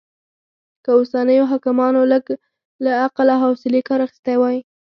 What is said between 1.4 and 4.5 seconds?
حاکمانو لږ له عقل او حوصلې کار اخيستی